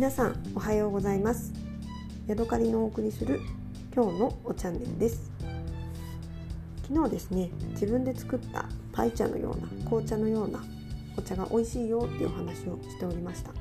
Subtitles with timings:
[0.00, 1.52] 皆さんおはようございます。
[2.26, 3.38] ヤドカリのお送りする
[3.94, 5.30] 今日のおチャンネルです。
[6.88, 10.64] 昨日ですね自分で作ったパイ茶のような紅茶のような
[11.18, 13.52] お茶が美味しいよっていうお話をしておりました。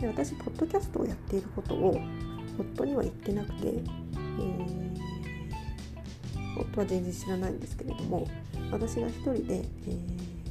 [0.00, 2.00] で私ポッドキャストをやっていることを
[2.58, 3.84] 夫には言ってなくて、えー、
[6.62, 8.26] 夫は全然知らないんですけれども
[8.70, 10.41] 私が一人で、えー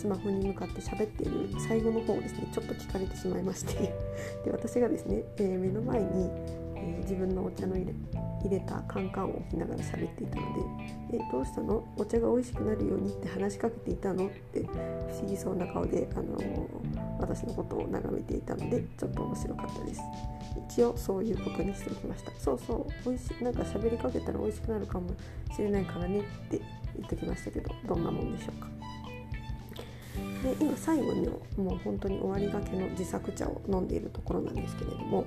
[0.00, 3.74] スマホに向かって喋っている最後の方をですねちょっと聞かれてしまいまして。
[4.44, 6.30] で私がですね、えー、目の前に、
[6.76, 7.92] え、自分のお茶の入れ
[8.42, 10.60] 入れたカンカンを置きながら喋っていたので
[11.12, 11.84] 「えどうしたの？
[11.98, 16.66] お茶が美味しくなるようにって話しかけていたの?」って不思議そうな顔で、あのー、
[17.20, 20.00] 私のことを眺めていたのでちょっと面白かったです。
[20.70, 22.32] 一応そういうことにしておきました。
[22.40, 25.10] そうそう美味しいなんか喋りかけたら美味しくなるかも
[25.54, 26.60] しれないからねって
[26.96, 28.68] 言ってきましたけどどんなもんでしょうか？
[30.42, 35.26] で今最後にもう本当に終わりがけの自作茶を飲んでいるところなんですけれども、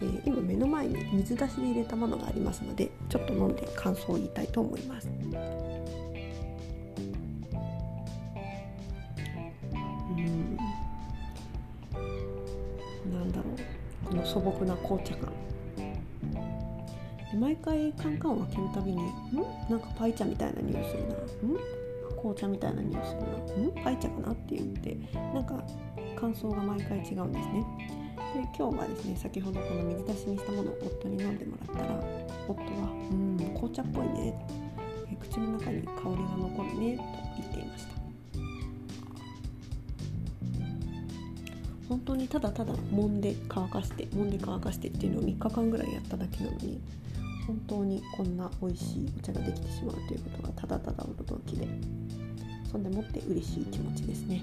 [0.00, 5.08] えー、今目の前に水出しで入れたものがありますのでちょっと飲んで感想を言いたいと思います。
[5.08, 5.30] うん。
[13.12, 15.30] なんだろうこの素朴な紅茶感。
[17.38, 19.06] 毎回カンカンを開けるたびにん？
[19.68, 21.14] なんかパイ茶みたいな匂いするな。
[21.14, 21.16] ん？
[22.16, 23.84] 紅茶みたいな匂いするな「ん？
[23.84, 24.98] パイ茶かな?」って言って
[25.34, 25.62] なんか
[26.18, 27.64] 感想が毎回違うんですね。
[28.34, 32.00] で今日はですね先ほどこの水出しにしたものを夫に飲んでもらったら
[32.48, 34.34] 夫は「うん紅茶っぽいね」
[35.20, 37.02] 口の中に香りが残るねと
[37.38, 37.96] 言っていました。
[41.88, 46.80] 本当にただただ揉んで乾かして揉んで乾かしてっていうのを3日間ぐらいやっただけなのに
[47.46, 51.68] 本当にこんな美味しいお茶ができてしまうということがただただ驚きで。
[52.70, 54.42] そんでもって嬉しい気持ちですね。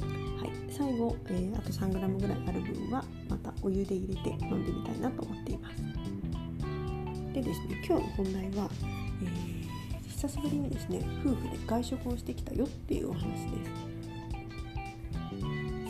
[0.00, 0.50] はい。
[0.72, 5.76] 最後、えー、あと 3g ぐらいある分はまたお湯で入れて飲んでみたいなと思っています。
[7.32, 8.70] でですね今日の本題は、
[9.22, 13.30] えー、久しぶりにですね夫婦で外食をしてきたよっていうお話で
[13.64, 13.90] す。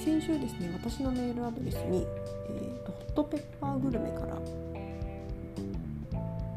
[0.05, 2.07] 先週ですね私のメールアドレスに、
[2.49, 4.35] えーと、ホットペッパーグルメから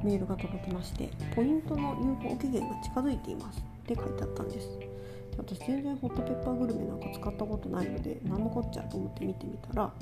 [0.02, 3.73] メールが届きましてポイントの有効期限が近づいています。
[3.84, 4.68] って書いてあったんです。
[5.38, 9.94] 私全然ホットペッパーグルメなんか使ったことないので何のこっちゃと思って見てみたら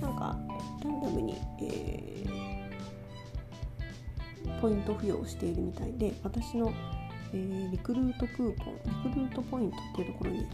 [0.00, 0.36] なんか
[0.84, 6.72] ランダムに、えー、ポイント付与をしているみたいで私の、
[7.32, 10.46] えー、リクルートクーポンリクルートポイントっていうところに、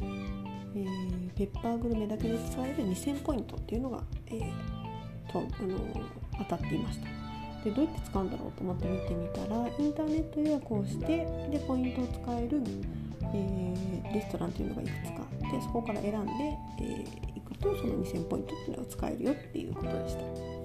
[0.00, 5.78] えー、ペッパーグルメだけで使える2000ポイントっていうのが、えー、とあの
[6.38, 7.25] 当たっていました。
[7.64, 12.62] でどうやって使うんだろうと思って見てみたらインターネット予約をしてでポイントを使える、
[13.34, 16.32] えー、レストランというのがいくつかあってそこから選んで、
[16.80, 20.56] えー、行くとその2000ポイントっていうのが使えるよっていうことでした。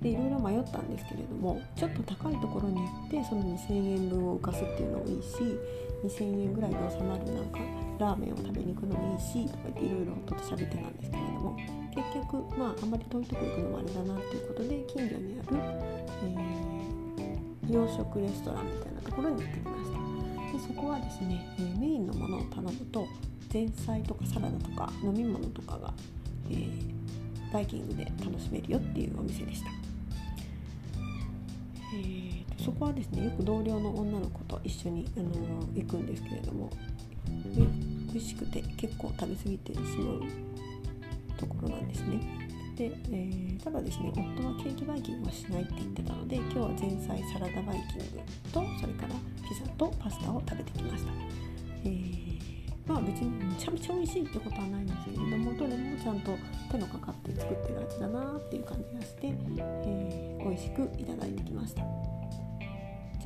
[0.00, 5.58] でいろいろ迷ったんですけれどもちょっと高いところに行ってその2000円分を浮かすっていうのもいいし
[6.04, 7.58] 2000円ぐらいで収まるなんか
[7.98, 11.56] ラーメンを食べに行くのもいいしとか言っていろいろ夫と喋ってたんですけれども
[11.96, 15.56] 結局まああんまり遠いとこ行くのもあれだなっていうことで近所にある、
[17.18, 19.96] えー、洋食レストランみたいなところに行ってきました。
[20.52, 23.06] でそこはですね、え、メインのものを頼むと
[23.52, 25.92] 前菜とかサラダとか飲み物とかが、
[26.50, 29.70] えー、バイキングで楽しめるよっていうお店でした、
[31.94, 36.70] えー、そこはですねよく同僚の女の子と一緒に、あのー、行くんですけれども
[38.12, 40.22] 美味しくて結構食べ過ぎてしまう
[41.36, 42.20] ところなんですね。
[42.76, 48.20] で、えー、ただですね夫はケーキバイキングはしないって言ってたので今日は前菜サラダバイキング
[48.52, 49.14] とそれから
[49.48, 51.12] ピザとパスタを食べてきました。
[51.84, 52.38] えー、
[52.86, 56.36] まあ別にめちゃめちゃ美味しいってことはないんですけれどもどれもちゃんと
[56.70, 61.82] 手のかかって作ってる味だなっていう感じがして、えー、美味しくいただいてきました。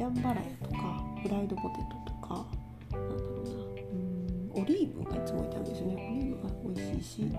[0.00, 1.76] ジャンバラヤとかフライドポテ
[2.06, 2.46] トとか
[2.90, 3.50] なんだろうな
[3.92, 7.32] うんオリーブがいつも置いてあるんですよねオリーブが美味しいし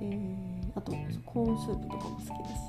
[0.00, 0.92] えー、あと
[1.24, 2.60] コーンスープとかも好きだし、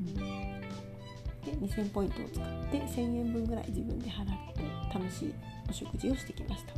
[0.00, 5.34] うん、で2000ポイントを使って1000円分ぐらい自分で払って楽しい
[5.68, 6.74] お食事をしてきました。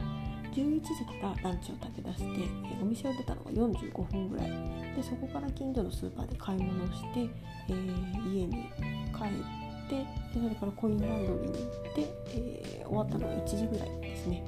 [0.57, 4.51] 11時からランチを食べ出して、えお店を出たのが45分ぐらい。
[4.97, 7.29] でそこから近所のスーパーで買い物をして、
[7.69, 8.71] えー、家に
[9.13, 9.99] 帰って
[10.33, 14.43] でそれからコインランドリーに行って、えー、終わったのが1時ぐらいですね。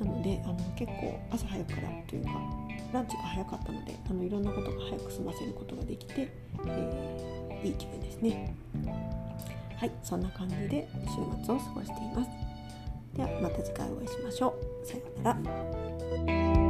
[0.00, 2.30] なのであの結構朝早くからというか
[2.92, 6.32] ランチが早かったのであのいろんなことが早く済ませることができて、
[6.66, 8.54] えー、いい気分ですね。
[9.76, 12.30] はいそんな感じで週末を過ごしています。
[13.14, 14.86] ではまた次回お会いしましょう。
[14.86, 16.69] さようなら。